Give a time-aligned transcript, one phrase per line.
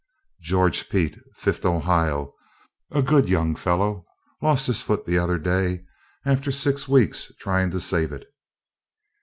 [0.41, 2.33] George Peet, Fifth Ohio:
[2.89, 4.03] a good young fellow;
[4.41, 5.85] lost his foot the other day,
[6.25, 8.25] after six weeks trying to save it.